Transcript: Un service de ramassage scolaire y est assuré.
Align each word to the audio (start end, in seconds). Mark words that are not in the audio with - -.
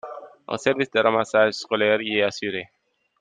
Un 0.47 0.57
service 0.57 0.89
de 0.89 0.99
ramassage 0.99 1.51
scolaire 1.53 2.01
y 2.01 2.17
est 2.17 2.23
assuré. 2.23 2.71